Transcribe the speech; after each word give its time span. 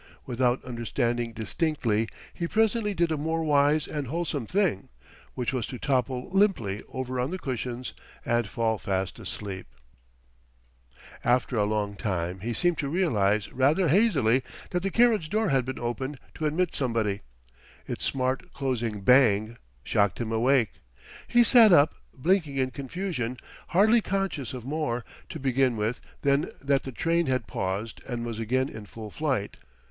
Without 0.25 0.65
understanding 0.65 1.31
distinctly, 1.31 2.09
he 2.33 2.47
presently 2.47 2.95
did 2.95 3.11
a 3.11 3.17
more 3.17 3.43
wise 3.43 3.87
and 3.87 4.07
wholesome 4.07 4.47
thing: 4.47 4.89
which 5.35 5.53
was 5.53 5.67
to 5.67 5.77
topple 5.77 6.27
limply 6.31 6.81
over 6.91 7.19
on 7.19 7.29
the 7.29 7.37
cushions 7.37 7.93
and 8.25 8.49
fall 8.49 8.79
fast 8.79 9.19
asleep. 9.19 9.67
After 11.23 11.55
a 11.55 11.65
long 11.65 11.93
time 11.95 12.39
he 12.39 12.51
seemed 12.51 12.79
to 12.79 12.89
realize 12.89 13.53
rather 13.53 13.89
hazily 13.89 14.41
that 14.71 14.81
the 14.81 14.89
carriage 14.89 15.29
door 15.29 15.49
had 15.49 15.65
been 15.65 15.77
opened 15.77 16.17
to 16.33 16.47
admit 16.47 16.73
somebody. 16.73 17.21
Its 17.85 18.03
smart 18.03 18.51
closing 18.53 19.01
bang 19.01 19.55
shocked 19.83 20.19
him 20.19 20.31
awake. 20.31 20.79
He 21.27 21.43
sat 21.43 21.71
up, 21.71 21.93
blinking 22.11 22.57
in 22.57 22.71
confusion, 22.71 23.37
hardly 23.67 24.01
conscious 24.01 24.51
of 24.51 24.65
more, 24.65 25.05
to 25.29 25.39
begin 25.39 25.77
with, 25.77 26.01
than 26.23 26.49
that 26.59 26.85
the 26.85 26.91
train 26.91 27.27
had 27.27 27.45
paused 27.45 28.01
and 28.07 28.25
was 28.25 28.39
again 28.39 28.67
in 28.67 28.87
full 28.87 29.11
flight. 29.11 29.57